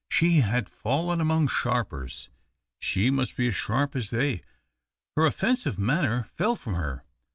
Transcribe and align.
She 0.09 0.37
had 0.39 0.67
fallen 0.67 1.21
among 1.21 1.47
sharpers, 1.47 2.29
she 2.79 3.11
must 3.11 3.37
be 3.37 3.49
as 3.49 3.55
sharp 3.55 3.95
as 3.95 4.09
they. 4.09 4.41
Her 5.15 5.27
offensive 5.27 5.77
manner 5.77 6.23
fell 6.23 6.55
from 6.55 6.73
her. 6.73 7.03